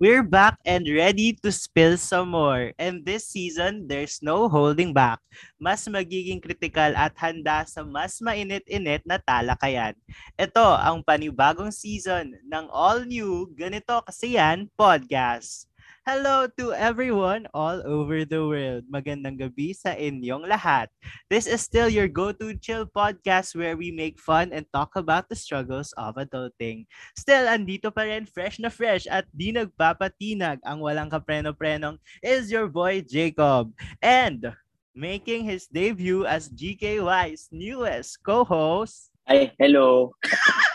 [0.00, 2.72] We're back and ready to spill some more.
[2.80, 5.20] And this season, there's no holding back.
[5.60, 9.92] Mas magiging kritikal at handa sa mas mainit-init na talakayan.
[10.40, 15.69] Ito ang panibagong season ng all-new Ganito Kasi Yan podcast.
[16.08, 18.88] Hello to everyone all over the world.
[18.88, 20.88] Magandang gabi sa inyong lahat.
[21.28, 25.36] This is still your go-to chill podcast where we make fun and talk about the
[25.36, 26.88] struggles of adulting.
[27.20, 32.72] Still, andito pa rin fresh na fresh at di nagpapatinag ang walang kapreno-prenong is your
[32.72, 33.68] boy Jacob.
[34.00, 34.56] And
[34.96, 39.12] making his debut as GKY's newest co-host.
[39.28, 40.16] Ay, hello.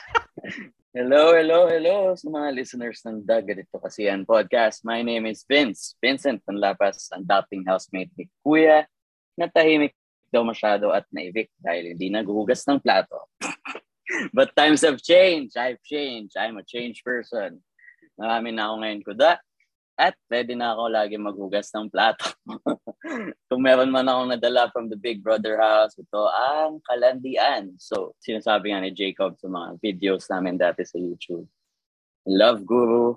[0.95, 4.79] Hello, hello, hello sa mga listeners ng The Ganito Kasi Yan podcast.
[4.87, 5.99] My name is Vince.
[5.99, 8.87] Vincent Panlapas, ang dating housemate ni Kuya
[9.35, 9.91] na tahimik
[10.31, 13.27] daw masyado at naivik dahil hindi naghuhugas ng plato.
[14.39, 15.59] But times have changed.
[15.59, 16.39] I've changed.
[16.39, 17.59] I'm a changed person.
[18.15, 19.31] Marami na ako ngayon kuda
[19.95, 22.35] at pwede na ako lagi maghugas ng plato.
[23.47, 27.79] Kung meron man akong nadala from the Big Brother house, ito ang kalandian.
[27.79, 31.47] So, sinasabi nga ni Jacob sa mga videos namin dati sa YouTube.
[32.27, 33.15] Love Guru,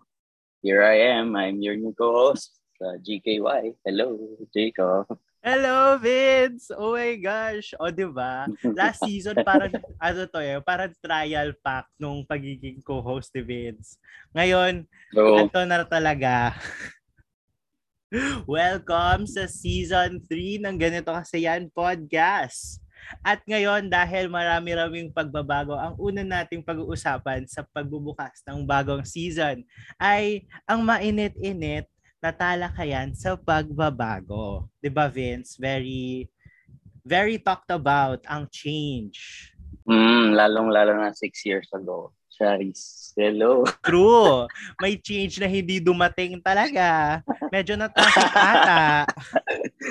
[0.62, 1.34] here I am.
[1.34, 3.74] I'm your new co-host sa GKY.
[3.82, 4.14] Hello,
[4.54, 5.10] Jacob.
[5.38, 6.74] Hello, Vince!
[6.74, 7.70] Oh my gosh!
[7.78, 8.50] O, di ba?
[8.74, 9.70] Last season, parang,
[10.02, 14.02] ano to eh, parang trial pack nung pagiging co-host ni Vince.
[14.34, 14.82] Ngayon,
[15.14, 16.58] so, ito na talaga.
[18.50, 22.82] Welcome sa season 3 ng Ganito Kasi Yan podcast.
[23.22, 29.62] At ngayon, dahil marami-raming pagbabago, ang una nating pag-uusapan sa pagbubukas ng bagong season
[30.02, 31.86] ay ang mainit-init
[32.18, 34.66] na talakayan sa pagbabago.
[34.82, 35.54] 'Di ba Vince?
[35.56, 36.26] Very
[37.06, 39.50] very talked about ang change.
[39.88, 42.12] Mm, lalong-lalo na six years ago.
[42.38, 43.10] Charis.
[43.18, 43.66] Hello.
[43.88, 44.46] True.
[44.78, 47.18] May change na hindi dumating talaga.
[47.50, 49.08] Medyo natasok ata.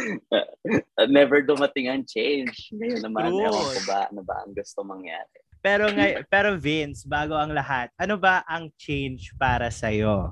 [1.12, 2.72] Never dumating ang change.
[2.72, 3.44] Ngayon naman, True.
[3.52, 5.38] ewan ko ba, ano ba ang gusto mangyari.
[5.60, 10.32] Pero, ngay- pero Vince, bago ang lahat, ano ba ang change para sa'yo?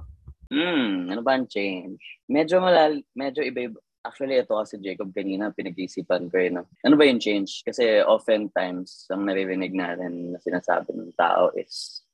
[0.51, 1.97] Hmm, ano ba ang change?
[2.29, 3.73] Medyo malal, medyo iba
[4.06, 6.61] Actually, ito kasi Jacob kanina, pinag-isipan ko yun.
[6.61, 7.66] Ano ba yung change?
[7.66, 12.06] Kasi oftentimes, ang naririnig natin na sinasabi ng tao is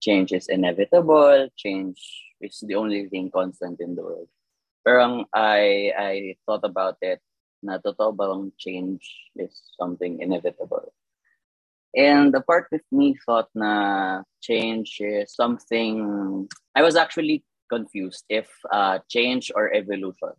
[0.00, 2.00] change is inevitable, change
[2.40, 4.32] is the only thing constant in the world.
[4.80, 6.14] Pero ang I, I
[6.48, 7.20] thought about it,
[7.60, 9.04] na totoo bang change
[9.36, 10.88] is something inevitable?
[11.92, 18.48] And the part with me thought na change is something, I was actually confused if
[18.72, 20.32] uh, change or evolution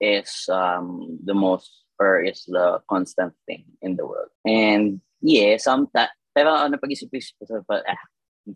[0.00, 4.30] is um, the most or is the constant thing in the world.
[4.44, 8.02] And yeah, sometimes, pero uh, napag-isip-isipan, ah,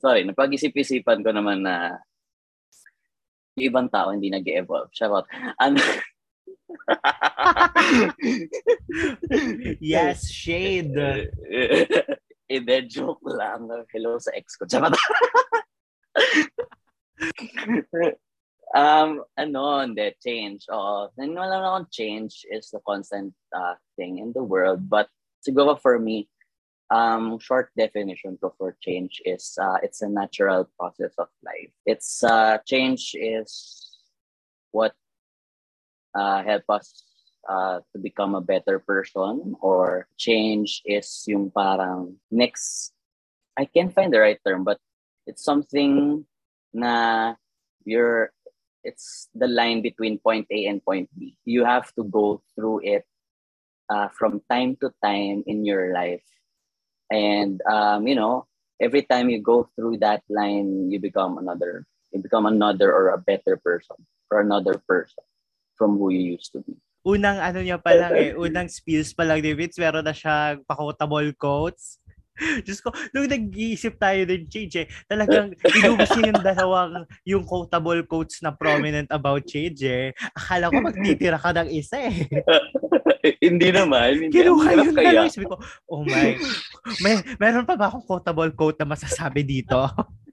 [0.02, 1.98] sorry, napag-isip-isipan ko naman na
[3.56, 4.90] yung ibang tao hindi nag-evolve.
[4.92, 5.24] Charot.
[5.62, 5.78] Ano,
[9.80, 10.92] yes, shade.
[12.46, 13.66] Hindi, joke lang.
[13.90, 14.66] Hello sa ex ko.
[14.66, 14.92] Charot
[18.74, 20.66] um, ano, hindi, change.
[20.72, 21.08] Oo.
[21.16, 24.88] Naniniwala na akong change is the constant uh, thing in the world.
[24.88, 25.08] But
[25.40, 26.28] siguro for me,
[26.90, 31.72] um, short definition ko for change is uh, it's a natural process of life.
[31.84, 33.50] It's uh, change is
[34.70, 34.94] what
[36.14, 37.04] uh, help us
[37.48, 42.92] uh, to become a better person or change is yung parang next
[43.56, 44.78] I can't find the right term but
[45.26, 46.26] it's something
[46.76, 47.32] na
[47.88, 48.30] you're
[48.84, 51.34] it's the line between point A and point B.
[51.48, 53.08] You have to go through it
[53.88, 56.22] uh, from time to time in your life.
[57.10, 58.46] And um, you know,
[58.78, 63.18] every time you go through that line, you become another, you become another or a
[63.18, 63.96] better person
[64.30, 65.24] or another person
[65.74, 66.76] from who you used to be.
[67.06, 70.58] Unang ano niya pa lang eh, unang spills pa lang ni Vince, meron na siya
[70.66, 72.02] pakotable quotes.
[72.64, 76.92] Diyos ko, nung nag-iisip tayo ng change eh, talagang inubos niya yung dalawang
[77.24, 80.12] yung quotable quotes na prominent about change eh.
[80.36, 82.28] Akala ko magtitira ka ng isa eh.
[83.46, 84.28] hindi naman.
[84.28, 85.56] Hindi Kinuha yun na Sabi ko,
[85.88, 86.36] oh my,
[87.02, 89.80] may, meron pa ba akong quotable quote na masasabi dito?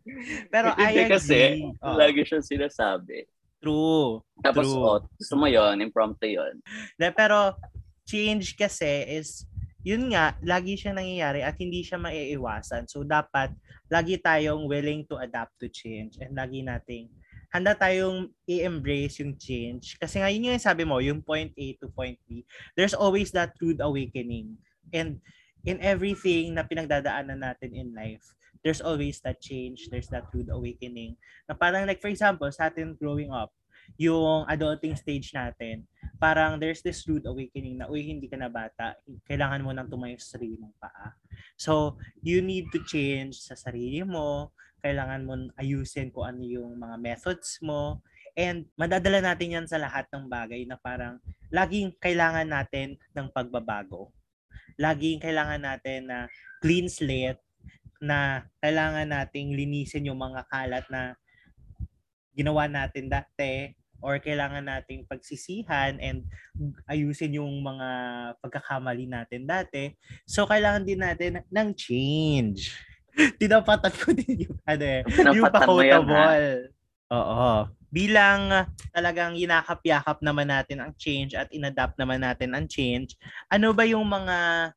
[0.54, 1.96] Pero hindi I kasi, oh.
[1.96, 3.28] lagi siyang sinasabi.
[3.64, 4.20] True.
[4.44, 4.84] Tapos, True.
[4.84, 6.60] oh, gusto mo yun, impromptu yun.
[7.00, 7.56] De, pero,
[8.04, 9.48] change kasi is
[9.84, 12.88] yun nga, lagi siya nangyayari at hindi siya maiiwasan.
[12.88, 13.52] So, dapat
[13.92, 17.12] lagi tayong willing to adapt to change and lagi nating
[17.54, 19.94] handa tayong i-embrace yung change.
[20.02, 22.42] Kasi nga, yun yung sabi mo, yung point A to point B,
[22.74, 24.58] there's always that rude awakening.
[24.90, 25.22] And
[25.62, 28.26] in everything na pinagdadaanan natin in life,
[28.66, 31.14] there's always that change, there's that rude awakening.
[31.46, 33.54] Na parang like for example, sa atin growing up,
[34.00, 35.86] yung adulting stage natin,
[36.18, 38.98] parang there's this rude awakening na, uy, hindi ka na bata,
[39.28, 41.14] kailangan mo nang tumayo sa sarili mong paa.
[41.60, 46.96] So, you need to change sa sarili mo, kailangan mo ayusin kung ano yung mga
[47.00, 48.04] methods mo,
[48.34, 51.22] and madadala natin yan sa lahat ng bagay na parang
[51.54, 54.10] laging kailangan natin ng pagbabago.
[54.82, 56.26] Laging kailangan natin na
[56.58, 57.40] clean slate
[58.02, 61.16] na kailangan nating linisin yung mga kalat na
[62.34, 66.28] ginawa natin dati or kailangan nating pagsisihan and
[66.92, 67.88] ayusin yung mga
[68.44, 69.96] pagkakamali natin dati.
[70.28, 72.76] So, kailangan din natin ng change.
[73.42, 75.02] Tinapatan ko din yung, ano eh,
[75.32, 76.76] yung pa-quotable.
[77.16, 77.72] Oo.
[77.94, 83.16] Bilang talagang yinakap-yakap naman natin ang change at inadapt naman natin ang change,
[83.48, 84.70] ano ba yung mga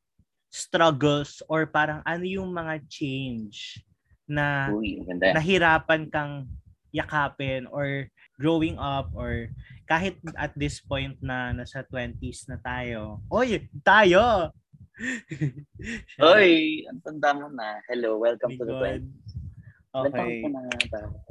[0.53, 3.83] struggles or parang ano yung mga change
[4.29, 6.47] na Uy, nahirapan kang
[6.97, 8.09] yakapin or
[8.41, 9.53] growing up or
[9.85, 13.21] kahit at this point na nasa 20s na tayo.
[13.29, 14.49] Oy, tayo!
[16.25, 17.85] Oy, ang tanda mo na.
[17.85, 19.37] Hello, welcome to the 20s.
[19.97, 20.45] Okay.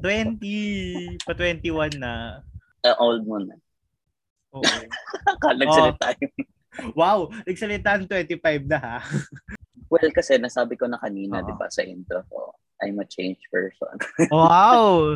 [0.01, 1.21] 20.
[1.25, 2.41] Pa 21 na.
[2.81, 3.57] Uh, old mo na.
[4.53, 4.61] Oo.
[5.61, 6.19] Nagsalita oh.
[6.21, 6.33] yun.
[6.91, 8.97] Wow, nagsalita ng 25 na ha.
[9.87, 11.47] well, kasi nasabi ko na kanina, uh-huh.
[11.47, 12.51] di ba, sa intro ko,
[12.83, 13.95] I'm a changed person.
[14.27, 15.15] wow!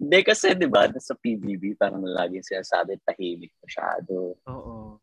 [0.00, 4.36] Hindi kasi, di ba, sa PBB, parang laging sinasabi, tahimik masyado.
[4.44, 5.00] Oo.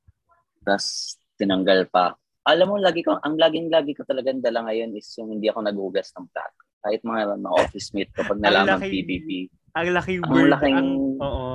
[0.61, 2.13] Tapos, tinanggal pa
[2.49, 6.09] alam mo, lagi ko, ang laging-lagi ko talaga dala ngayon is yung hindi ako naghugas
[6.17, 6.61] ng plato.
[6.81, 9.29] Kahit mga, mga office mate ko, pag nalaman laki, PBB.
[9.77, 10.49] Ang laking ang word.
[10.55, 10.89] Laking, ang,
[11.21, 11.47] oo.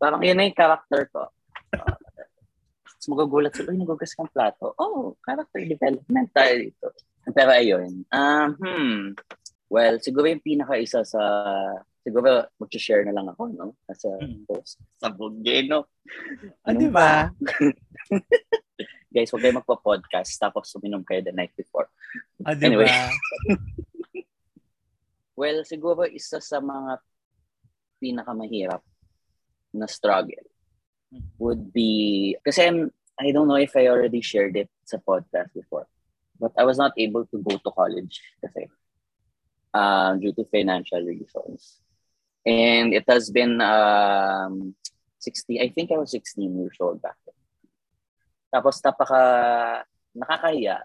[0.00, 1.28] Parang yun na yung character ko.
[1.76, 1.96] Uh,
[2.86, 4.72] Tapos magugulat sila, naghugas kang plato.
[4.78, 6.86] Oh, character development tayo dito.
[7.34, 8.06] Pero ayun.
[8.08, 9.02] Um, hmm.
[9.72, 11.22] Well, siguro yung pinaka-isa sa
[12.04, 13.72] siguro mag-share na lang ako, no?
[13.88, 14.44] Sa hmm.
[14.44, 14.76] post.
[15.00, 15.88] Sa bugge, no?
[16.68, 17.10] Ano ah, ba?
[19.12, 21.88] guys, huwag kayo magpa-podcast tapos suminom kayo the night before.
[22.44, 22.84] Ah, diba?
[22.84, 22.92] Anyway.
[25.40, 27.00] well, siguro isa sa mga
[27.96, 28.84] pinakamahirap
[29.72, 30.44] na struggle
[31.40, 35.88] would be, kasi I'm, I don't know if I already shared it sa podcast before,
[36.36, 38.68] but I was not able to go to college kasi
[39.74, 41.80] um, due to financial reasons.
[42.44, 44.74] And it has been um,
[45.18, 47.38] 60, I think I was 16 years old back then.
[48.52, 49.82] Tapos napaka
[50.12, 50.80] nakakahiya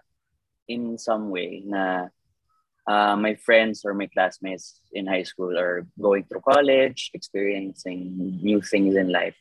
[0.68, 2.08] in some way na
[2.88, 8.62] uh, my friends or my classmates in high school are going through college, experiencing new
[8.62, 9.36] things in life.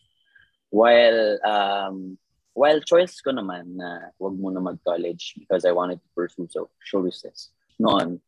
[0.69, 2.17] While um,
[2.51, 6.99] while choice ko naman na wag muna mag-college because I wanted to pursue so show
[6.99, 8.19] business noon.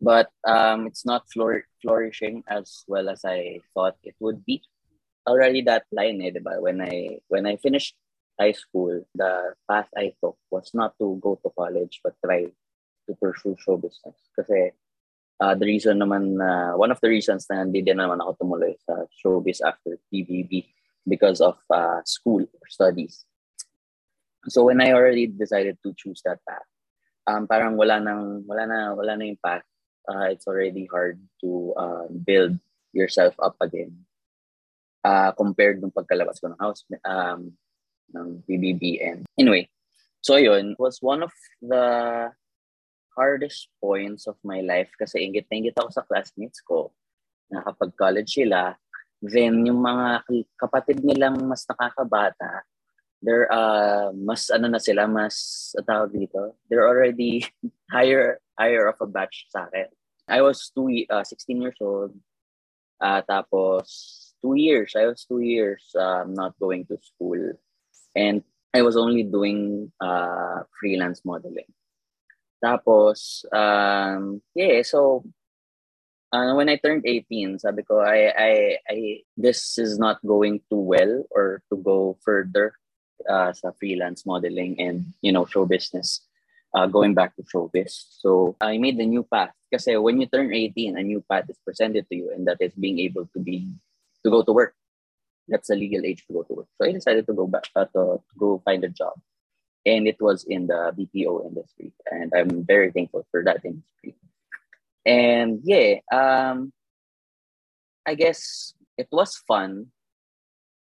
[0.00, 4.62] But um, it's not flour- flourishing as well as I thought it would be.
[5.26, 6.60] Already that line, eh, diba?
[6.60, 7.96] When I when I finished
[8.38, 13.12] high school, the path I took was not to go to college but try to
[13.16, 14.14] pursue show business.
[14.36, 14.70] Kasi
[15.40, 19.04] uh, the reason naman, uh, one of the reasons hindi din naman ako tumuloy sa
[19.10, 20.68] showbiz after PBB
[21.06, 23.24] because of uh, school studies.
[24.48, 26.66] So when I already decided to choose that path,
[27.26, 29.66] um, parang wala nang wala na wala na yung path.
[30.08, 32.58] Uh, it's already hard to uh, build
[32.92, 34.06] yourself up again.
[35.04, 37.54] Uh, compared nung pagkalabas ko ng house, um,
[38.14, 38.42] ng.
[39.02, 39.70] And anyway,
[40.22, 41.30] so yun, was one of
[41.62, 42.30] the
[43.14, 46.92] hardest points of my life kasi ingit na ingit ako sa classmates ko
[47.48, 48.76] na kapag college sila,
[49.24, 50.26] then yung mga
[50.60, 52.66] kapatid nilang mas nakakabata,
[53.24, 57.46] they're uh, mas ano na sila, mas tawag dito, they're already
[57.94, 59.88] higher higher of a batch sa akin.
[60.28, 62.14] I was two, uh, 16 years old.
[63.00, 64.94] Uh, tapos, two years.
[64.96, 67.52] I was two years um, not going to school.
[68.14, 68.42] And
[68.74, 71.70] I was only doing uh, freelance modeling.
[72.62, 75.24] Tapos, um, yeah, so
[76.32, 78.52] uh, when I turned 18, sabi ko, I, I,
[78.88, 78.98] I,
[79.36, 82.74] this is not going too well or to go further
[83.28, 86.20] uh, sa freelance modeling and, you know, show business,
[86.74, 87.92] uh, going back to showbiz.
[88.20, 89.55] So I made the new path.
[89.72, 92.72] Kasi when you turn 18, a new path is presented to you and that is
[92.74, 93.68] being able to be,
[94.24, 94.74] to go to work
[95.48, 96.68] that's the legal age to go to work.
[96.76, 99.14] So I decided to go back uh, to, to go find a job,
[99.84, 104.16] and it was in the BPO industry, and I'm very thankful for that industry.
[105.04, 106.72] And yeah, um,
[108.04, 109.86] I guess it was fun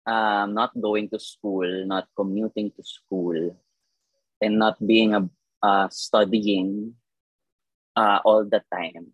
[0.07, 3.57] um, not going to school, not commuting to school,
[4.41, 5.29] and not being a
[5.63, 6.95] uh, studying
[7.97, 9.13] uh, all the time.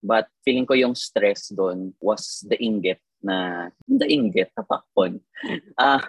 [0.00, 5.20] But feeling ko yung stress doon was the inggit na the inggit na pakpon.
[5.76, 6.02] Ah, uh,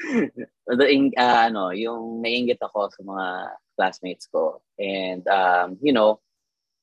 [0.80, 3.26] the ing, uh, ano, yung nainggit ako sa mga
[3.76, 4.60] classmates ko.
[4.76, 6.20] And um, you know,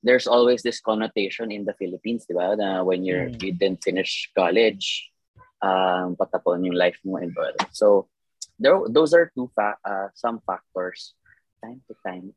[0.04, 2.58] there's always this connotation in the Philippines, di ba?
[2.58, 3.42] Na when you're mm.
[3.42, 5.10] you didn't finish college,
[5.62, 7.54] um, patapon yung life mo and all.
[7.74, 8.10] So,
[8.60, 11.14] there, those are two fa- uh, some factors.
[11.64, 12.34] Time to time.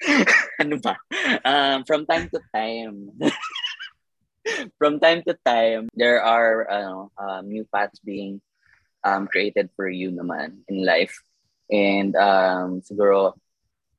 [0.62, 0.96] ano ba?
[1.44, 3.10] Um, from time to time.
[4.78, 8.40] from time to time, there are uh, uh, new paths being
[9.04, 11.22] um, created for you naman in life.
[11.70, 13.34] And um, siguro,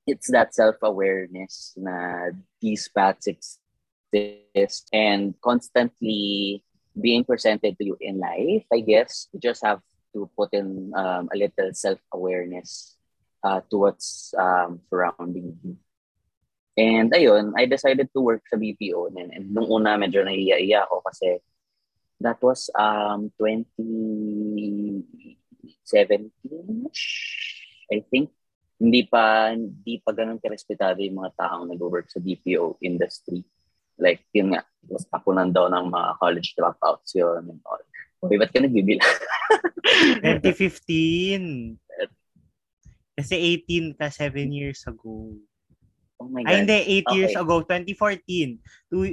[0.07, 2.31] it's that self-awareness na
[2.62, 6.63] these paths exist and constantly
[7.00, 9.27] being presented to you in life, I guess.
[9.33, 9.81] You just have
[10.13, 12.97] to put in um, a little self-awareness
[13.44, 15.77] uh, to what's um, surrounding you.
[16.77, 19.10] And ayun, I decided to work sa BPO.
[19.17, 21.41] And, and nung una, medyo nahiya-iya ako kasi
[22.22, 25.06] that was um 2017
[27.94, 28.29] I think.
[28.77, 33.41] Hindi pa, hindi pa ganun karespetado yung mga taong nag-work sa BPO industry.
[33.98, 37.82] Like, yun nga, was tapunan daw ng mga college dropouts yun and all.
[38.22, 39.01] Uy, ba't ka nagbibila?
[40.22, 41.82] 2015.
[43.17, 43.33] Kasi
[43.65, 45.33] 18 ka 7 years ago.
[46.21, 46.50] Oh my God.
[46.53, 47.15] Ay, hindi, 8 okay.
[47.17, 47.55] years ago.
[47.65, 48.62] 2014.
[48.93, 49.05] Two,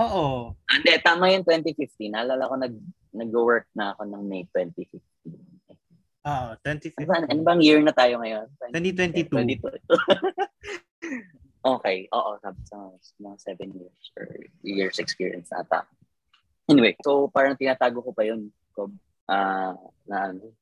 [0.00, 0.54] Oo.
[0.54, 2.14] Ah, hindi, tama yung 2015.
[2.14, 2.74] Naalala ko nag,
[3.10, 5.02] nag-work na ako ng May 2015.
[6.20, 7.04] Oo, 2015.
[7.04, 8.46] Ano, ano bang year na tayo ngayon?
[8.70, 9.28] 2022.
[9.28, 9.74] 2022.
[11.60, 12.88] Okay, oo, sabi sa
[13.20, 14.32] mga seven years or
[14.64, 15.84] years experience ata.
[16.72, 18.48] Anyway, so parang tinatago ko pa yun.
[18.72, 18.88] Ko,
[19.28, 19.76] uh,
[20.08, 20.56] na ano,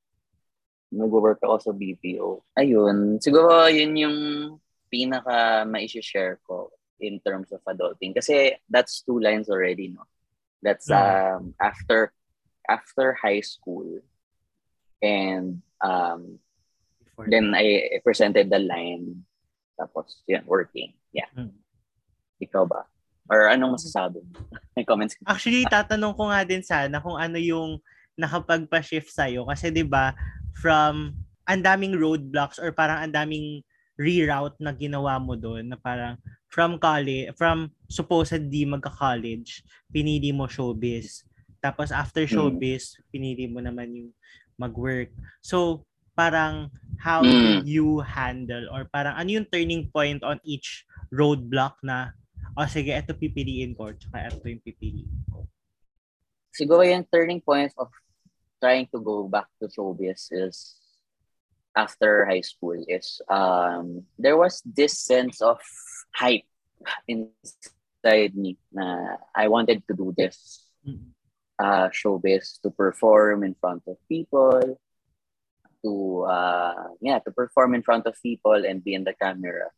[0.92, 2.42] nag-work ako sa BPO.
[2.56, 4.18] Ayun, siguro yun yung
[4.88, 8.16] pinaka ma-share ko in terms of adulting.
[8.16, 10.08] Kasi that's two lines already, no?
[10.64, 10.96] That's mm.
[10.96, 12.12] um, after
[12.68, 14.02] after high school
[15.00, 16.40] and um,
[17.30, 19.28] then I presented the line
[19.78, 20.90] tapos, yun, working.
[21.14, 21.30] Yeah.
[21.32, 21.54] Hmm.
[22.42, 22.82] Ikaw ba?
[23.30, 24.34] Or anong masasabi mo?
[24.74, 25.14] May comments?
[25.22, 27.78] Actually, tatanong ko nga din sana kung ano yung
[28.18, 29.46] nakapagpa-shift sa'yo.
[29.46, 30.10] Kasi 'di ba
[30.58, 31.14] from
[31.48, 33.64] ang daming roadblocks or parang ang daming
[33.98, 36.18] reroute na ginawa mo doon na parang
[36.50, 41.26] from college, from supposedly magka-college, pinili mo showbiz.
[41.58, 42.32] Tapos after hmm.
[42.34, 44.10] showbiz, pinili mo naman yung
[44.58, 45.10] mag-work.
[45.42, 45.86] So,
[46.18, 47.62] parang how mm.
[47.62, 50.82] you handle or parang ano yung turning point on each
[51.14, 52.10] roadblock na
[52.58, 55.46] o oh, sige, ito pipiliin ko tsaka ito yung pipiliin ko?
[56.50, 57.86] Siguro yung turning point of
[58.60, 60.76] trying to go back to showbiz is
[61.76, 65.58] after high school is um, there was this sense of
[66.14, 66.46] hype
[67.06, 71.14] inside me na I wanted to do this mm.
[71.58, 74.78] uh, showbiz to perform in front of people
[75.84, 75.92] to
[76.26, 79.70] uh, yeah to perform in front of people and be in the camera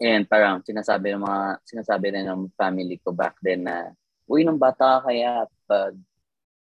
[0.00, 3.96] and parang sinasabi ng mga sinasabi din ng family ko back then na
[4.28, 5.96] uy nung bata kaya pag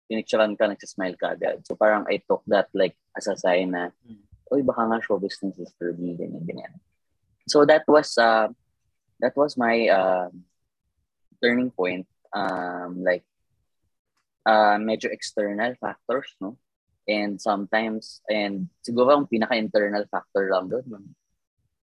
[0.09, 1.65] pinicturean ka nagsismile ka agad.
[1.65, 3.89] So parang I took that like as a sign na
[4.53, 6.73] uy baka nga show business is for me ganyan ganyan.
[7.49, 8.49] So that was uh
[9.21, 10.29] that was my uh,
[11.41, 12.05] turning point.
[12.33, 13.25] Um like
[14.45, 16.57] uh medyo external factors no?
[17.05, 21.13] And sometimes, and siguro ang pinaka-internal factor lang doon,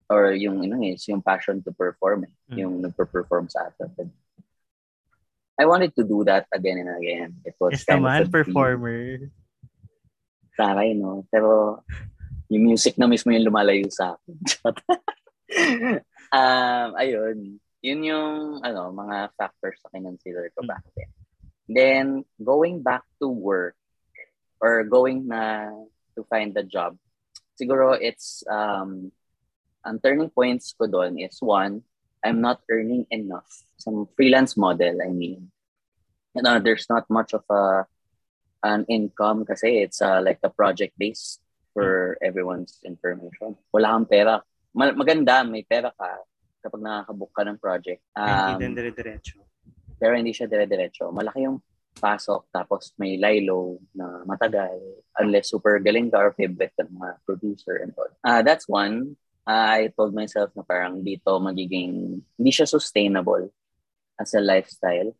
[0.06, 2.58] or yung, you know, is yung passion to perform, eh, mm.
[2.62, 4.10] yung nagper-perform sa atin.
[5.60, 7.36] I wanted to do that again and again.
[7.44, 9.28] It was yes, kind naman, of performer.
[10.56, 11.28] Saray, no?
[11.28, 11.84] Pero
[12.48, 14.36] yung music na mismo yung lumalayo sa akin.
[16.32, 17.60] um, ayun.
[17.84, 20.68] Yun yung ano, mga factors na kinonsider ko mm.
[20.72, 21.12] back then.
[21.68, 22.06] Then,
[22.40, 23.76] going back to work,
[24.64, 25.68] or going na
[26.16, 26.96] to find the job,
[27.56, 29.12] siguro it's um
[29.84, 31.84] ang turning points ko doon is one,
[32.24, 33.48] I'm not earning enough.
[33.76, 35.50] Some freelance model, I mean.
[36.34, 37.86] You know, there's not much of a
[38.62, 41.40] an income kasi it's uh, like a project based
[41.72, 43.56] for everyone's information.
[43.72, 44.34] Wala kang pera.
[44.76, 46.22] maganda, may pera ka
[46.60, 48.00] kapag nakakabook ka ng project.
[48.14, 49.40] Um, hindi dire-diretso.
[49.96, 51.08] Pero hindi siya dire-diretso.
[51.08, 51.58] Malaki yung
[51.96, 54.78] pasok tapos may lilo na matagal
[55.18, 58.12] unless super galing ka or favorite ng mga producer and all.
[58.22, 59.16] Uh, that's one.
[59.50, 63.50] Uh, I told myself na parang dito magiging hindi siya sustainable
[64.14, 65.10] as a lifestyle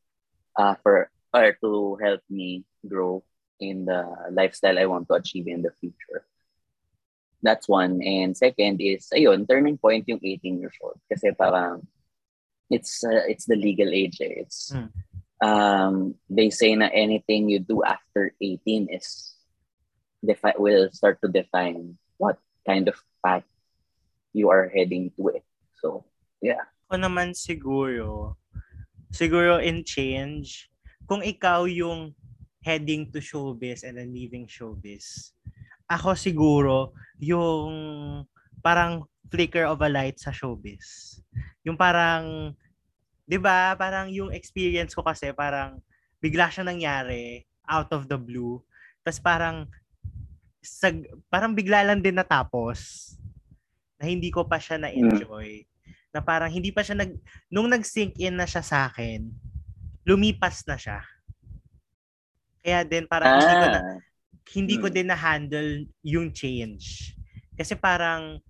[0.55, 3.27] uh, for or to help me grow
[3.59, 6.23] in the lifestyle I want to achieve in the future.
[7.43, 7.99] That's one.
[8.07, 11.01] And second is, ayun, turning point yung 18 years old.
[11.11, 11.87] Kasi parang,
[12.71, 14.23] it's uh, it's the legal age.
[14.23, 14.47] Eh.
[14.47, 14.91] It's, Mm.
[15.43, 15.95] um,
[16.29, 19.35] they say na anything you do after 18 is,
[20.23, 22.37] defi- will start to define what
[22.69, 22.95] kind of
[23.25, 23.49] path
[24.33, 25.45] you are heading to it.
[25.79, 26.07] So,
[26.43, 26.67] yeah.
[26.89, 28.35] Ako naman siguro,
[29.11, 30.71] siguro in change,
[31.07, 32.15] kung ikaw yung
[32.63, 35.35] heading to showbiz and then leaving showbiz,
[35.91, 37.71] ako siguro yung
[38.63, 41.19] parang flicker of a light sa showbiz.
[41.67, 42.55] Yung parang,
[43.27, 45.79] di ba, parang yung experience ko kasi parang
[46.19, 48.59] bigla siya nangyari out of the blue.
[49.03, 49.57] Tapos parang,
[50.61, 53.11] sag, parang bigla lang din natapos
[54.01, 55.69] na hindi ko pa siya na-enjoy.
[56.11, 57.13] Na parang hindi pa siya nag,
[57.53, 59.29] nung nag-sink in na siya sa akin,
[60.09, 61.05] lumipas na siya.
[62.65, 63.99] Kaya din parang hindi ko na, Ah,
[64.57, 64.95] hindi ko Mm.
[64.97, 65.71] din na-handle
[66.03, 67.13] yung change.
[67.55, 68.41] Kasi parang,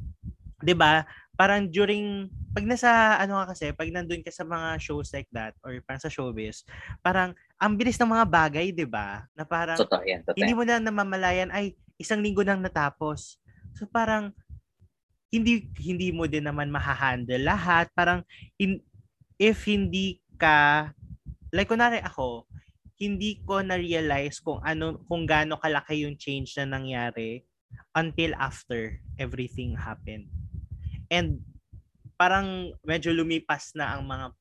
[0.63, 1.03] 'di ba?
[1.35, 5.55] Parang during pag nasa ano ka kasi, pag nandun ka sa mga shows like that
[5.67, 6.63] or parang sa showbiz,
[7.03, 9.27] parang ang bilis ng mga bagay, 'di ba?
[9.35, 13.37] Na parang totoo yan, totoo hindi mo na namamalayan ay isang linggo nang natapos.
[13.77, 14.33] So parang
[15.31, 17.87] hindi hindi mo din naman mahahandle lahat.
[17.95, 18.27] Parang
[18.59, 18.83] in,
[19.39, 20.91] if hindi ka
[21.55, 22.47] like kunwari ako,
[23.01, 27.47] hindi ko na-realize kung ano kung gaano kalaki yung change na nangyari
[27.95, 30.27] until after everything happened.
[31.11, 31.43] And
[32.21, 34.35] parang medyo lumipas na ang mga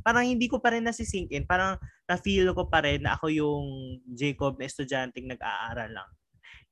[0.00, 1.44] parang hindi ko pa rin nasisink in.
[1.44, 1.76] Parang
[2.08, 3.66] na-feel ko pa rin na ako yung
[4.16, 6.10] Jacob na estudyanteng nag-aaral lang.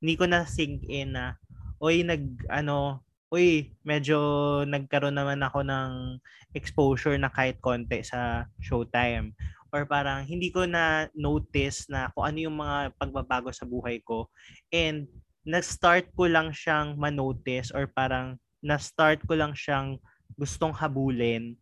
[0.00, 1.36] Hindi ko na sink in na,
[1.82, 4.18] oy, nag, ano, uy, medyo
[4.64, 6.16] nagkaroon naman ako ng
[6.56, 9.36] exposure na kahit konti sa showtime.
[9.68, 14.32] Or parang hindi ko na notice na kung ano yung mga pagbabago sa buhay ko.
[14.72, 15.04] And
[15.44, 20.00] na-start ko lang siyang manotice or parang na-start ko lang siyang
[20.40, 21.56] gustong habulin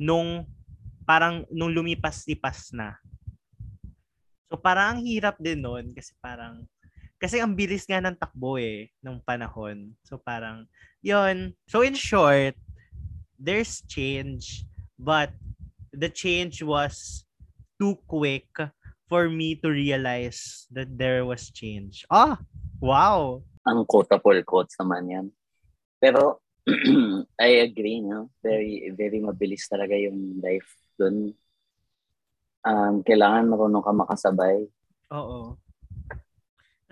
[0.00, 0.48] nung
[1.04, 2.96] parang nung lumipas-lipas na.
[4.48, 6.64] So parang ang hirap din nun kasi parang
[7.24, 9.96] kasi ang bilis nga ng takbo eh nung panahon.
[10.04, 10.68] So parang
[11.00, 11.56] yon.
[11.64, 12.52] So in short,
[13.40, 14.68] there's change
[15.00, 15.32] but
[15.88, 17.24] the change was
[17.80, 18.52] too quick
[19.08, 22.04] for me to realize that there was change.
[22.12, 22.36] Ah,
[22.76, 23.40] wow.
[23.64, 25.26] Ang quotable quotes naman yan.
[25.96, 26.44] Pero,
[27.40, 28.28] I agree, no?
[28.44, 30.68] Very, very mabilis talaga yung life
[31.00, 31.32] dun.
[32.64, 34.68] Um, kailangan marunong ka makasabay.
[35.12, 35.56] Oo.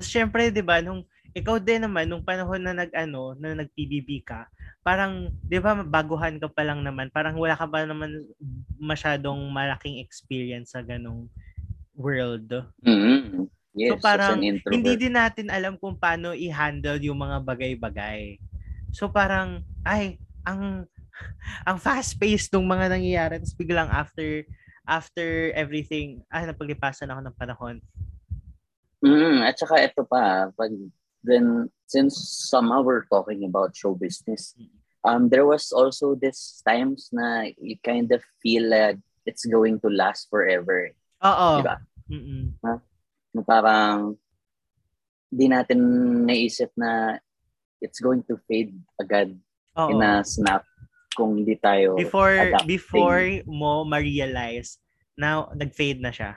[0.03, 4.51] Tapos syempre, 'di ba, nung ikaw din naman nung panahon na nag-ano, na nag-PBB ka,
[4.83, 8.27] parang 'di ba baguhan ka pa lang naman, parang wala ka pa naman
[8.83, 11.31] masyadong malaking experience sa ganong
[11.95, 12.51] world.
[12.83, 13.47] mm
[13.79, 14.43] Yes, So, parang.
[14.43, 18.37] Hindi din natin alam kung paano i-handle yung mga bagay-bagay.
[18.91, 20.85] So parang ay ang
[21.69, 24.45] ang fast-paced ng mga nangyayari tapos biglang after
[24.85, 27.77] after everything ay napaglipasan ako ng panahon.
[29.03, 30.71] Mm, at saka ito pa, pag
[31.27, 32.15] then since
[32.51, 34.55] somehow we're talking about show business,
[35.05, 39.91] um, there was also this times na you kind of feel like it's going to
[39.91, 40.91] last forever.
[41.23, 41.49] Oo.
[41.63, 41.77] Diba?
[42.11, 42.55] Mm-mm.
[42.63, 44.19] Na parang
[45.33, 45.81] di natin
[46.29, 47.17] naisip na
[47.81, 49.33] it's going to fade agad
[49.79, 49.91] Oo.
[49.91, 50.63] in a snap
[51.17, 52.69] kung hindi tayo before adapting.
[52.69, 54.81] before mo ma-realize
[55.17, 56.33] na nag-fade na siya.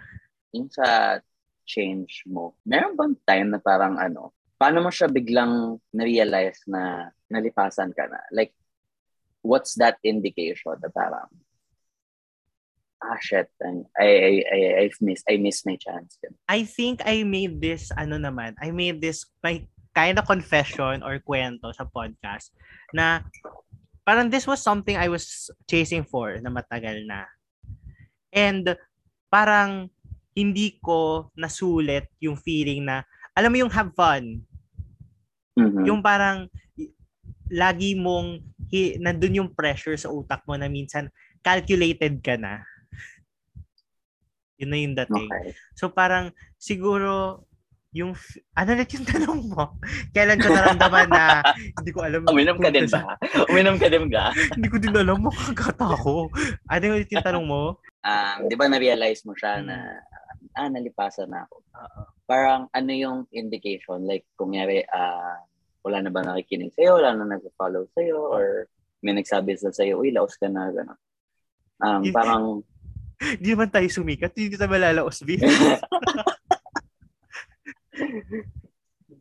[0.55, 1.19] yung sa
[1.65, 2.53] change mo.
[2.63, 8.21] Meron bang time na parang ano, paano mo siya biglang na-realize na nalipasan ka na?
[8.31, 8.53] Like,
[9.43, 11.29] what's that indication na parang,
[13.03, 16.17] ah, shit, I, I, I, I've missed, I missed my chance.
[16.47, 21.19] I think I made this ano naman, I made this my kind of confession or
[21.23, 22.51] kwento sa podcast
[22.91, 23.23] na
[24.03, 27.25] parang this was something I was chasing for na matagal na.
[28.35, 28.75] And
[29.31, 29.89] parang
[30.35, 34.43] hindi ko nasulit yung feeling na alam mo yung have fun,
[35.55, 35.87] Mhm.
[35.87, 36.51] yung parang
[37.47, 41.07] lagi mong hi, nandun yung pressure sa utak mo na minsan
[41.39, 42.59] calculated ka na.
[44.59, 45.27] Yun na yung dating.
[45.31, 45.47] Okay.
[45.75, 47.43] So parang siguro
[47.95, 48.11] yung
[48.51, 49.79] ano ulit yung tanong mo?
[50.11, 51.39] Kailan ko naramdaman na
[51.79, 52.27] hindi ko alam.
[52.27, 53.15] Uminom ka din ba?
[53.51, 54.35] Uminom ka din ba?
[54.35, 55.23] hindi ko din alam.
[55.23, 56.27] Makakata ako.
[56.67, 57.79] Ano yung tanong mo?
[58.03, 60.03] Um, di ba na-realize mo siya na,
[60.53, 61.55] ah, nalipasan na ako.
[61.63, 62.01] Oo.
[62.25, 64.05] Parang ano yung indication?
[64.05, 65.41] Like, kung yari, ah,
[65.81, 67.01] wala na ba nakikinig sa'yo?
[67.01, 68.17] Wala na nag-follow sa'yo?
[68.17, 68.69] Or
[69.01, 70.99] may nagsabi sa sa'yo, uy, laos ka na, gano'n.
[71.81, 72.43] Um, Yun- parang,
[73.15, 74.35] Hindi naman tayo sumikat.
[74.35, 75.39] Hindi tayo malalaos, B.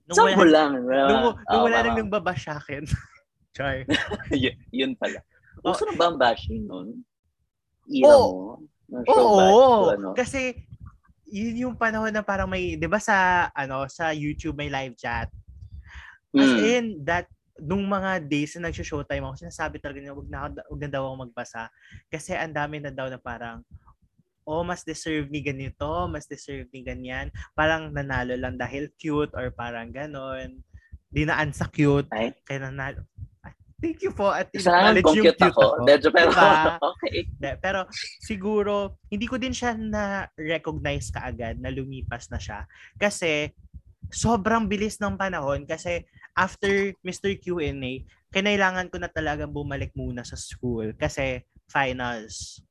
[0.05, 0.71] Nung Sample wala, lang.
[0.85, 2.85] Wala, nung, nung Oo, wala parang- nang babasyakin.
[3.57, 3.87] Char.
[4.35, 5.23] yun, yun pala.
[5.63, 5.71] Oh.
[5.73, 7.07] Uso na ba ang bashing nun?
[7.87, 8.59] Ira mo?
[9.07, 9.39] Show Oo.
[9.39, 10.09] bash, ano?
[10.19, 10.41] Kasi
[11.35, 15.27] yun yung panahon na parang may, 'di ba sa ano, sa YouTube may live chat.
[16.35, 16.59] As Mm.
[16.63, 20.91] in that nung mga days na nag-showtime ako, sinasabi talaga niya, wag na, wag na
[20.91, 21.71] daw ako magbasa.
[22.11, 23.63] Kasi ang dami na daw na parang,
[24.43, 27.31] oh, mas deserve ni ganito, mas deserve ni ganyan.
[27.55, 30.67] Parang nanalo lang dahil cute or parang ganon.
[31.15, 32.35] Dinaan sa cute, Ay.
[32.43, 33.07] kaya nanalo.
[33.85, 35.85] Thank you po at acknowledge yung cute ako?
[35.85, 36.81] Medyo pero, Diba?
[36.97, 37.29] okay.
[37.37, 37.85] De, pero
[38.25, 42.65] siguro, hindi ko din siya na-recognize kaagad na lumipas na siya.
[42.97, 43.53] Kasi
[44.09, 46.01] sobrang bilis ng panahon kasi
[46.33, 47.37] after Mr.
[47.37, 52.65] Q&A, kinailangan ko na talaga bumalik muna sa school kasi finals.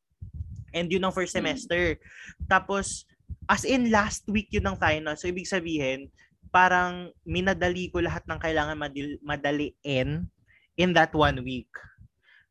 [0.74, 1.46] And yun ang first Mm.
[1.46, 2.02] semester.
[2.50, 3.06] Tapos,
[3.46, 5.22] as in last week yun ng finals.
[5.22, 6.10] So, ibig sabihin,
[6.50, 10.30] parang minadali ko lahat ng kailangan madil- madaliin
[10.78, 11.70] in that one week.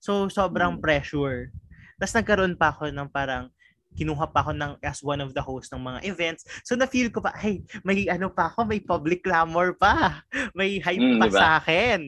[0.03, 0.83] So, sobrang Mm.
[0.83, 1.51] pressure.
[1.99, 3.47] Tapos nagkaroon pa ako ng parang
[3.95, 6.43] kinuha pa ako ng as one of the hosts ng mga events.
[6.65, 10.25] So na-feel ko pa, hey, may ano pa ako, may public clamor pa.
[10.57, 11.39] May hype Mm, pa diba?
[11.39, 12.01] sa akin.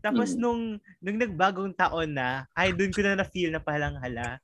[0.00, 0.40] Tapos Mm.
[0.40, 0.62] nung
[0.98, 4.40] nung nagbagong taon na, ay doon ko na na-feel na palang hala.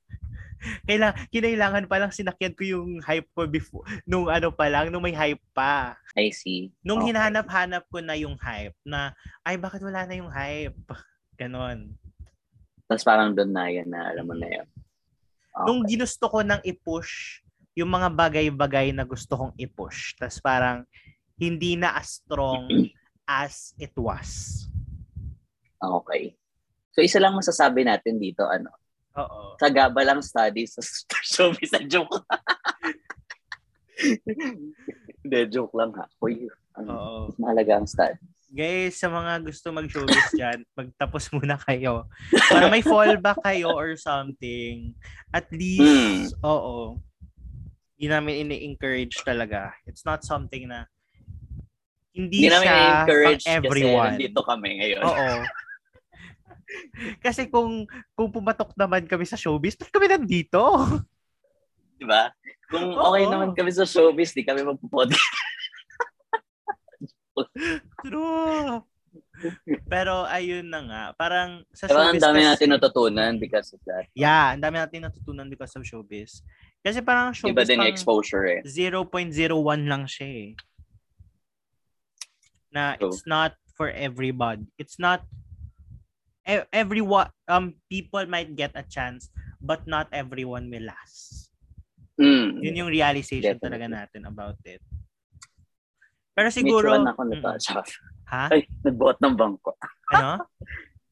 [0.83, 5.03] Kailang, kinailangan pa lang sinakyan ko yung hype ko before, nung ano pa lang, nung
[5.03, 5.99] may hype pa.
[6.15, 6.71] I see.
[6.81, 7.11] Nung Okay.
[7.11, 9.13] hinahanap-hanap ko na yung hype, na,
[9.43, 10.77] ay, bakit wala na yung hype?
[11.35, 11.93] Ganon.
[12.85, 14.67] Tapos parang doon na yan na alam mo na yun.
[15.55, 15.65] Okay.
[15.71, 17.39] nung ginusto ko nang i-push
[17.79, 20.11] yung mga bagay-bagay na gusto kong i-push.
[20.19, 20.83] Tapos parang
[21.39, 22.67] hindi na as strong
[23.27, 24.63] as it was.
[25.79, 26.35] Okay.
[26.91, 28.71] So isa lang masasabi natin dito, ano,
[29.15, 29.55] Oo.
[29.55, 30.83] sagaba lang studies sa
[31.23, 32.11] showbiz na joke.
[35.23, 36.05] Hindi, joke lang ha.
[36.21, 37.19] Uy, ano, Oo.
[37.39, 38.21] mahalaga ang studies.
[38.55, 42.07] Guys, sa mga gusto mag-showbiz dyan, magtapos muna kayo.
[42.47, 44.95] Para may fallback kayo or something.
[45.33, 46.99] At least, oo.
[47.95, 49.75] Hindi namin ini-encourage talaga.
[49.87, 50.87] It's not something na
[52.15, 54.11] hindi, Hindi namin siya encourage pang kasi everyone.
[54.15, 55.01] nandito kami ngayon.
[55.03, 55.27] Oo.
[57.21, 60.61] Kasi kung kung pumatok naman kami sa showbiz, ba't kami nandito?
[61.95, 62.33] Di ba?
[62.67, 63.13] Kung Oo.
[63.13, 65.33] okay naman kami sa showbiz, di kami magpo-podcast.
[68.03, 68.81] True.
[69.91, 73.81] Pero ayun na nga, parang sa Pero ang showbiz dami kasi- natin natutunan because of
[73.85, 74.07] that.
[74.15, 76.39] Yeah, ang dami natin natutunan because of showbiz.
[76.81, 78.59] Kasi parang Iba showbiz din yung pang exposure eh.
[78.63, 79.31] 0.01
[79.85, 80.49] lang siya eh.
[82.71, 83.11] Na True.
[83.11, 84.67] it's not for everybody.
[84.79, 85.27] It's not
[86.69, 91.49] everyone um people might get a chance but not everyone will last.
[92.15, 92.63] Mm.
[92.63, 93.65] Yun yung realization Definitely.
[93.65, 94.79] talaga natin about it.
[96.35, 97.47] Pero siguro May chuan ako nito.
[97.49, 97.83] Mm.
[98.25, 98.45] Ha?
[98.49, 99.71] Ay, nagbuhat ng bangko.
[100.13, 100.41] Ano?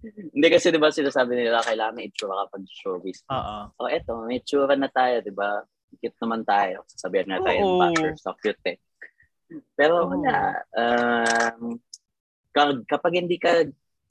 [0.35, 3.23] Hindi kasi 'di ba sinasabi nila kailangan may itsura kapag showbiz.
[3.31, 3.71] Oo.
[3.79, 5.63] Oh, eto, may itsura na tayo, 'di ba?
[5.95, 6.83] Cute naman tayo.
[6.91, 8.77] Sasabihan na tayo ng bashers, so cute eh.
[9.77, 10.59] Pero wala.
[10.75, 11.79] Um,
[12.51, 13.63] ka- kapag hindi ka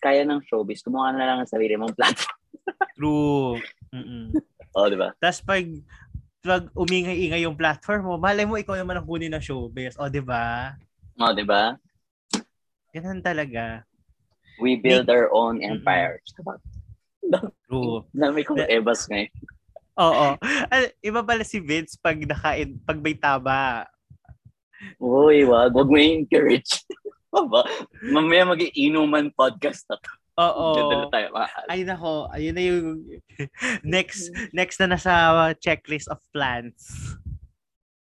[0.02, 2.38] kaya ng showbiz, kumuha na lang ng sarili mong platform.
[2.98, 3.62] True.
[3.94, 4.34] Mm-mm.
[4.74, 5.14] Oh, 'di ba?
[5.22, 5.64] Tapos pag
[6.42, 9.94] pag umingay-ingay yung platform mo, malay mo ikaw naman ang kunin ng showbiz.
[9.94, 10.74] O, di ba?
[11.22, 11.78] Oh, 'di ba?
[12.90, 13.86] Ganun talaga.
[14.60, 16.26] We build our own empires.
[17.70, 18.04] True.
[18.12, 19.32] Dami kong ebas ngayon.
[19.96, 20.36] Oo.
[21.00, 23.88] Iba pala si Vince pag nakain, pag may taba.
[25.00, 25.72] Uy, wag.
[25.72, 26.84] Wag mo i-encourage.
[28.12, 30.10] Mamaya mag-iinuman podcast na to.
[30.32, 30.66] Oo.
[30.74, 31.28] Diyan tayo.
[31.68, 33.04] Ay nako, ayun na yung
[33.84, 35.12] next next na nasa
[35.56, 36.88] checklist of plans.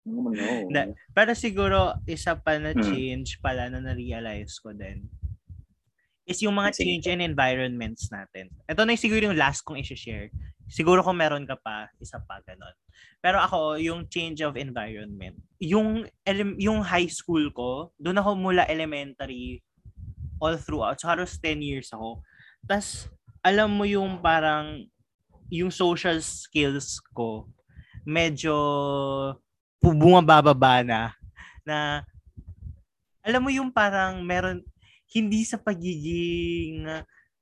[0.01, 0.67] Oh, no.
[0.67, 2.81] Na- Pero siguro isa pa na Hmm.
[2.81, 5.05] change pala na na-realize ko din
[6.25, 8.49] is yung mga change in environments natin.
[8.69, 10.29] Ito na yung siguro yung last kong i-share.
[10.71, 12.71] Siguro kung meron ka pa, isa pa ganon.
[13.19, 15.35] Pero ako, yung change of environment.
[15.59, 19.59] Yung, ele- yung high school ko, doon ako mula elementary
[20.39, 21.01] all throughout.
[21.01, 22.23] So halos 10 years ako.
[22.65, 23.09] Tapos,
[23.41, 24.85] alam mo yung parang,
[25.51, 27.49] yung social skills ko,
[28.07, 28.55] medyo
[29.81, 31.13] pu- bumababa na.
[31.65, 32.05] Na,
[33.21, 34.65] alam mo yung parang meron,
[35.11, 36.87] hindi sa pagiging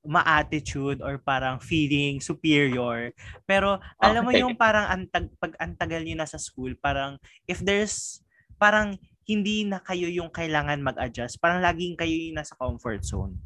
[0.00, 3.12] ma-attitude or parang feeling superior.
[3.44, 4.40] Pero alam mo Okay.
[4.40, 8.24] yung parang antag, pag antagal niyo na sa school, parang if there's,
[8.56, 8.96] parang
[9.28, 11.38] hindi na kayo yung kailangan mag-adjust.
[11.38, 13.36] Parang laging kayo yung nasa comfort zone.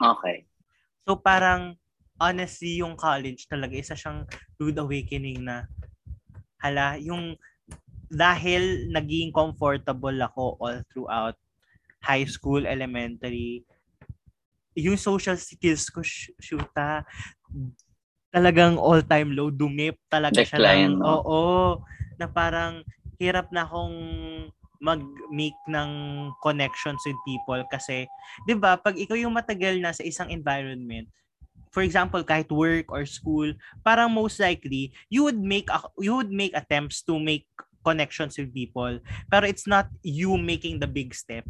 [0.00, 0.48] Okay.
[1.06, 1.78] So parang
[2.16, 4.24] honestly yung college talaga isa siyang
[4.56, 5.68] rude awakening na
[6.58, 7.36] hala yung
[8.08, 11.36] dahil naging comfortable ako all throughout
[12.06, 13.66] high school, elementary,
[14.76, 16.04] yung social skills ko,
[16.38, 17.02] shoota,
[18.30, 21.00] talagang all-time low, dumip talaga Decline, siya.
[21.00, 21.24] Ng, no?
[21.24, 21.40] Oo,
[22.20, 22.84] na parang
[23.16, 23.96] hirap na akong
[24.76, 25.90] mag-make ng
[26.44, 28.04] connections with people kasi
[28.44, 31.08] 'di ba pag ikaw yung matagal na sa isang environment
[31.72, 33.48] for example kahit work or school
[33.80, 37.48] parang most likely you would make a, you would make attempts to make
[37.80, 39.00] connections with people
[39.32, 41.48] pero it's not you making the big step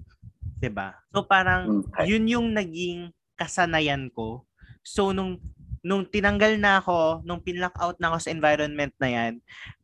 [0.56, 2.12] 'di ba so parang Okay.
[2.12, 4.44] yun yung naging kasanayan ko
[4.80, 5.38] so nung
[5.84, 9.32] nung tinanggal na ako nung pinlock out na ako sa environment na yan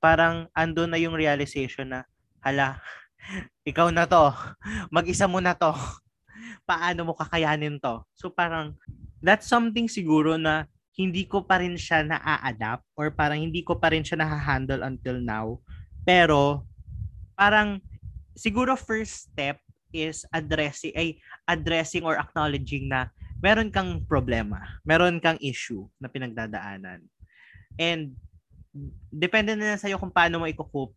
[0.02, 2.00] parang ando na yung realization na
[2.42, 2.82] hala
[3.68, 4.34] ikaw na to.
[4.90, 5.70] Mag-isa mo na to.
[6.68, 8.02] Paano mo kakayanin to?
[8.14, 8.74] So parang
[9.22, 13.88] that's something siguro na hindi ko pa rin siya na-adapt or parang hindi ko pa
[13.94, 15.56] rin siya na-handle until now.
[16.04, 16.66] Pero
[17.38, 17.80] parang
[18.36, 25.38] siguro first step is addressing ay addressing or acknowledging na meron kang problema, meron kang
[25.38, 27.04] issue na pinagdadaanan.
[27.76, 28.16] And
[29.12, 30.96] depende na lang sa'yo kung paano mo i-cope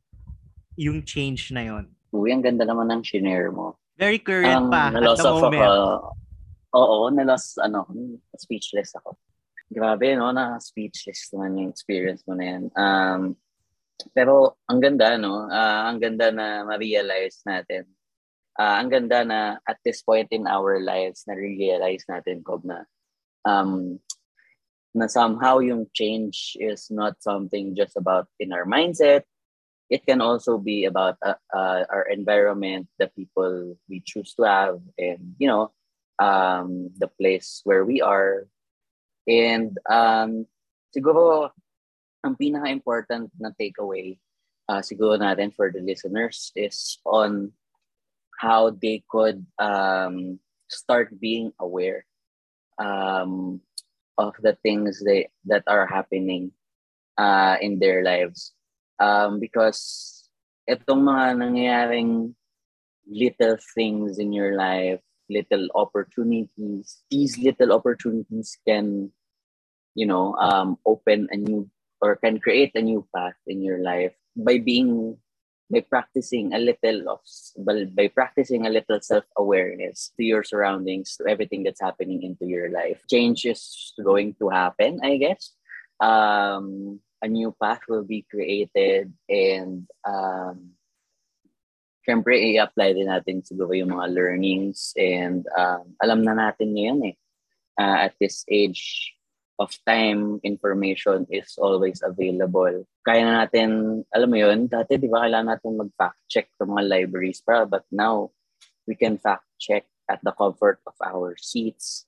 [0.80, 1.86] yung change na yon.
[2.16, 3.76] Uy, ang ganda naman ng shinare mo.
[3.96, 5.64] Very current Ang pa at the moment.
[5.64, 6.12] ako.
[6.76, 7.88] Oo, na-loss, ano,
[8.36, 9.16] speechless ako.
[9.72, 10.36] Grabe, no?
[10.36, 12.64] Na-speechless naman yung experience mo na yan.
[12.76, 13.22] Um,
[14.12, 15.48] pero ang ganda, no?
[15.48, 17.88] Ah, ang ganda na ma-realize natin.
[18.56, 22.88] Ah, ang ganda na at this point in our lives, na-realize natin, Kob, na
[23.44, 24.00] um,
[24.96, 29.28] na somehow yung change is not something just about in our mindset,
[29.92, 34.80] it can also be about uh, uh, our environment, the people we choose to have,
[34.98, 35.76] and you know,
[36.18, 38.48] um, the place where we are.
[39.28, 40.48] And um,
[40.96, 41.52] siguro,
[42.24, 44.18] ang pinaka-important na takeaway
[44.70, 47.54] uh, siguro natin for the listeners is on
[48.40, 52.06] how they could um, start being aware
[52.78, 53.62] um,
[54.18, 56.52] of the things they, that are happening
[57.18, 58.54] uh, in their lives.
[59.00, 60.30] Um, because
[60.70, 62.34] itong mga nangyayaring
[63.08, 69.12] little things in your life, little opportunities, these little opportunities can,
[69.96, 71.70] you know, um, open a new
[72.02, 75.18] or can create a new path in your life by being
[75.70, 77.22] by practicing a little of
[77.58, 83.02] by, practicing a little self-awareness to your surroundings to everything that's happening into your life.
[83.10, 85.52] Change is going to happen i guess.
[86.00, 90.78] Um a new path will be created and um,
[92.06, 97.18] syempre i-apply din natin siguro yung mga learnings and um, alam na natin ngayon eh.
[97.76, 99.15] Uh, at this age
[99.60, 105.24] of time information is always available kaya na natin alam mo yun dati di ba
[105.24, 108.30] kailangan natin mag-fact check sa mga libraries pa but now
[108.84, 112.04] we can fact check at the comfort of our seats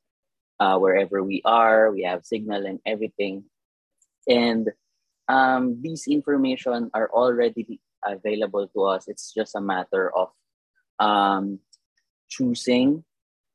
[0.60, 3.48] uh, wherever we are we have signal and everything
[4.28, 4.70] and
[5.28, 9.08] um, these information are already available to us.
[9.08, 10.30] It's just a matter of
[11.00, 11.60] um,
[12.30, 13.04] choosing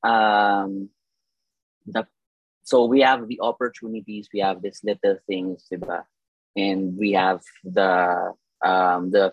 [0.03, 0.91] um,
[1.87, 2.07] the.
[2.65, 4.29] So we have the opportunities.
[4.33, 6.05] We have these little things, diba?
[6.57, 8.33] and we have the
[8.65, 9.33] um, the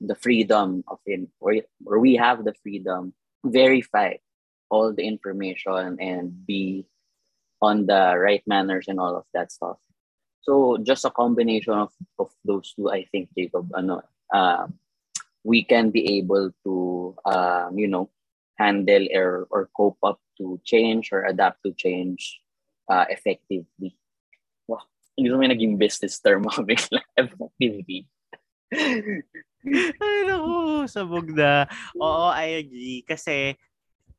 [0.00, 1.54] the freedom of in or,
[1.98, 4.14] we have the freedom to verify
[4.68, 6.86] all the information and be
[7.60, 9.76] on the right manners and all of that stuff.
[10.40, 14.02] So just a combination of, of those two, I think, Jacob, ano,
[14.34, 14.66] uh,
[15.44, 18.10] we can be able to, um, you know,
[18.58, 22.40] handle or, or cope up to change or adapt to change
[22.88, 23.94] uh, effectively.
[24.66, 27.00] Wow, hindi may naging business term ako bigla.
[27.20, 28.08] Effectively.
[30.02, 31.68] Ay, naku, sabog na.
[32.00, 33.04] Oo, I agree.
[33.06, 33.54] Kasi,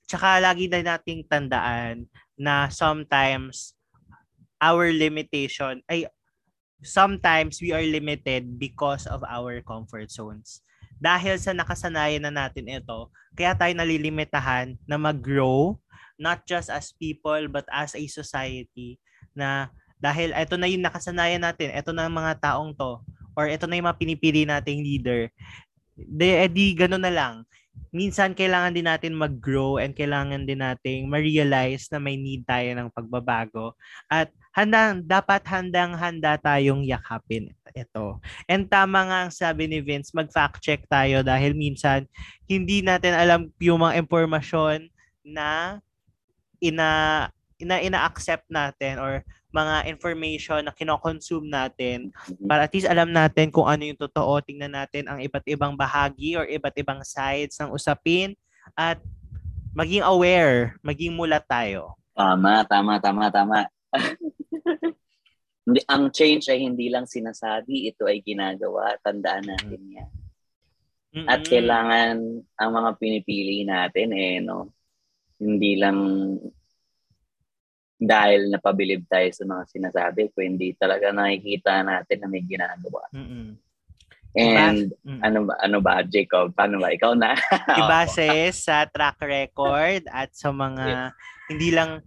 [0.08, 2.08] tsaka lagi na nating tandaan
[2.40, 3.76] na sometimes
[4.62, 6.08] our limitation, ay,
[6.84, 10.64] sometimes we are limited because of our comfort zones.
[11.00, 15.76] Dahil sa nakasanayan na natin ito, kaya tayo nalilimitahan na mag-grow,
[16.24, 18.96] not just as people, but as a society,
[19.36, 19.68] na
[20.00, 23.04] dahil ito na yung nakasanayan natin, ito na ang mga taong to,
[23.36, 25.28] or ito na yung mga pinipili nating leader,
[26.00, 27.36] de, edi gano'n na lang.
[27.94, 32.90] Minsan kailangan din natin mag-grow and kailangan din nating ma-realize na may need tayo ng
[32.94, 33.74] pagbabago.
[34.10, 38.22] At handang, dapat handang-handa tayong yakapin ito.
[38.46, 42.06] And tama nga ang sabi ni Vince, mag-fact check tayo dahil minsan
[42.46, 44.88] hindi natin alam yung mga impormasyon
[45.26, 45.82] na
[46.64, 47.28] ina
[47.60, 49.24] na ina-accept natin or
[49.54, 52.50] mga information na kinokonsume natin Mhm.
[52.50, 54.42] para at least alam natin kung ano yung totoo.
[54.42, 58.34] Tingnan natin ang iba't ibang bahagi or iba't ibang sides ng usapin
[58.74, 58.98] at
[59.72, 61.96] maging aware, maging mulat tayo.
[62.12, 63.60] Tama, tama, tama, tama.
[65.64, 69.00] Hindi, ang change ay hindi lang sinasabi, ito ay ginagawa.
[69.00, 70.12] Tandaan natin yan.
[71.24, 71.48] At Mm-mm.
[71.48, 72.16] kailangan
[72.60, 74.76] ang mga pinipili natin eh, no?
[75.44, 75.98] Hindi lang
[78.00, 83.04] dahil napabilib tayo sa mga sinasabi, kundi talaga nakikita natin na may ginagawa.
[83.12, 83.56] Mm-mm.
[84.34, 85.22] And Mm.
[85.22, 86.52] ano ba, ano ba, Jacob?
[86.52, 86.90] Paano ba?
[86.90, 87.38] Ikaw na.
[87.80, 91.14] Ibase sa track record at sa mga
[91.48, 92.02] hindi lang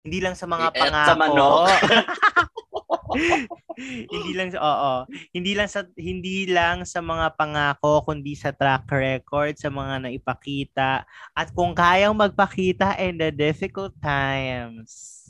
[0.00, 1.06] hindi lang sa mga At pangako.
[1.06, 1.68] sa manok.
[3.78, 4.92] hindi lang sa oo,
[5.32, 11.04] hindi lang sa hindi lang sa mga pangako kundi sa track record, sa mga naipakita
[11.32, 15.20] at kung kayang magpakita in the difficult times.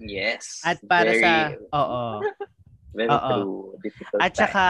[0.00, 0.62] Yes.
[0.64, 1.32] At para very, sa
[1.74, 2.04] oo.
[2.96, 3.28] very Oo.
[3.28, 3.56] true.
[3.80, 4.40] Difficult At time.
[4.46, 4.66] saka,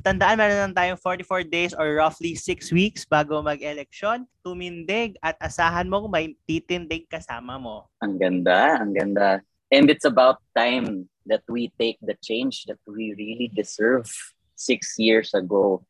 [0.00, 5.90] tandaan meron lang tayong 44 days or roughly 6 weeks bago mag-eleksyon, tumindig at asahan
[5.90, 7.90] mong may titindig kasama mo.
[8.00, 9.42] Ang ganda, ang ganda.
[9.74, 14.06] And it's about time that we take the change that we really deserve
[14.54, 15.82] six years ago.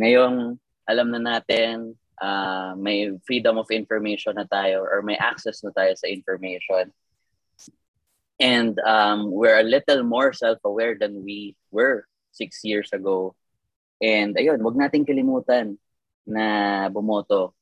[0.00, 0.56] Ngayong
[0.88, 5.92] alam na natin, ah, may freedom of information na tayo or may access na tayo
[6.00, 6.96] sa information.
[8.40, 13.36] And um, we're a little more self-aware than we were six years ago.
[14.00, 15.76] And ayun, wag nating kalimutan
[16.24, 17.52] na bumoto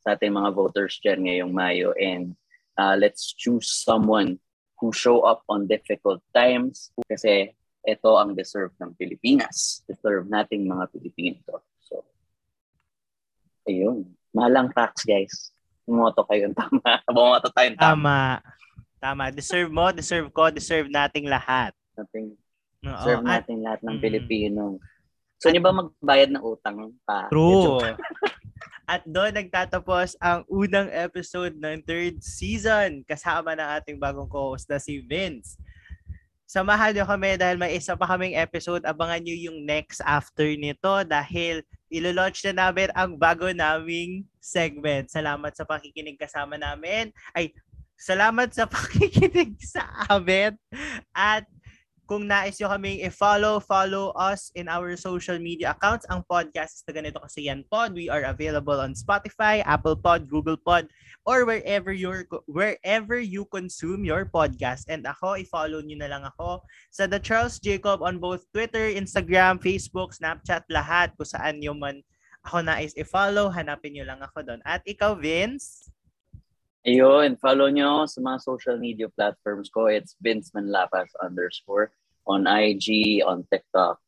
[0.00, 1.92] sa ating mga voters dyan ngayong Mayo.
[2.00, 2.32] And
[2.80, 4.40] uh, let's choose someone
[4.82, 7.54] who show up on difficult times kasi
[7.86, 9.86] ito ang deserve ng Pilipinas.
[9.86, 11.62] Deserve nating mga Pilipino.
[11.78, 12.02] So,
[13.70, 14.10] ayun.
[14.34, 15.54] Malang tax, guys.
[15.86, 16.98] Bumoto kayo tama.
[17.14, 17.86] Bumoto tayo tama.
[17.94, 18.18] Tama.
[18.98, 19.24] Tama.
[19.30, 21.70] Deserve mo, deserve ko, deserve nating lahat.
[21.94, 22.34] Nating,
[22.82, 22.90] Oo.
[22.90, 24.02] deserve At natin lahat ng Mm.
[24.02, 24.62] Pilipino.
[25.38, 27.26] So, niyo ba magbayad ng utang pa?
[27.30, 27.78] true.
[28.86, 34.82] At doon nagtatapos ang unang episode ng third season kasama ng ating bagong co-host na
[34.82, 35.58] si Vince.
[36.52, 38.84] Samahan niyo kami dahil may isa pa kaming episode.
[38.84, 45.08] Abangan niyo yung next after nito dahil ilo-launch na namin ang bago naming segment.
[45.08, 47.08] Salamat sa pakikinig kasama namin.
[47.32, 47.56] Ay,
[47.96, 50.52] salamat sa pakikinig sa amin.
[51.16, 51.48] At
[52.10, 56.02] kung nais nyo kaming i-follow, follow us in our social media accounts.
[56.10, 57.94] Ang podcast is na ganito kasi yan pod.
[57.94, 60.90] We are available on Spotify, Apple Pod, Google Pod,
[61.22, 64.90] or wherever you're wherever you consume your podcast.
[64.90, 69.62] And ako, i-follow nyo na lang ako sa The Charles Jacob on both Twitter, Instagram,
[69.62, 72.02] Facebook, Snapchat, lahat kung saan nyo man
[72.42, 74.60] ako nais i-follow, hanapin nyo lang ako doon.
[74.66, 75.91] At ikaw, Vince?
[76.82, 79.86] Ayun, follow nyo sa mga social media platforms ko.
[79.86, 81.94] It's Vince Manlapas underscore
[82.26, 84.02] on IG, on TikTok.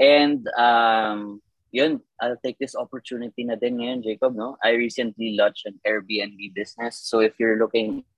[0.00, 4.56] And um, yun, I'll take this opportunity na din ngayon, Jacob, no?
[4.64, 6.96] I recently launched an Airbnb business.
[6.96, 8.08] So if you're looking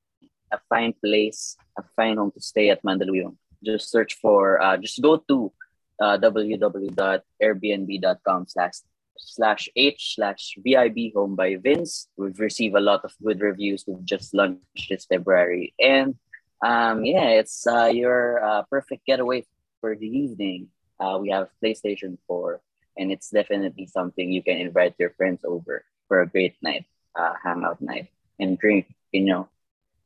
[0.55, 5.03] a fine place, a fine home to stay at Mandaluyong, just search for, uh, just
[5.03, 5.51] go to
[5.99, 12.09] uh, www.airbnb.com slash slash H slash VIB Home by Vince.
[12.17, 13.85] We've received a lot of good reviews.
[13.87, 15.75] We've just launched this February.
[15.79, 16.17] And
[16.65, 19.45] um, yeah, it's uh, your uh, perfect getaway
[19.81, 20.69] for the evening.
[20.99, 22.61] Uh, we have PlayStation 4,
[22.97, 26.87] and it's definitely something you can invite your friends over for a great night,
[27.19, 29.49] uh, hangout night, and drink, you know,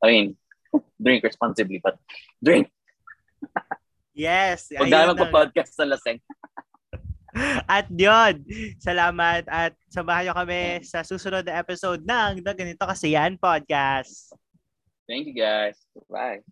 [0.03, 0.37] I mean,
[1.03, 1.99] drink responsibly, but
[2.43, 2.71] drink.
[4.19, 4.67] Yes.
[4.75, 6.19] Huwag ayun na ang- magpa-podcast sa laseng.
[7.67, 8.43] At yun,
[8.83, 14.35] salamat at samahan nyo kami sa susunod na episode ng The Ganito Kasi Yan Podcast.
[15.09, 15.79] Thank you guys.
[16.11, 16.45] Bye.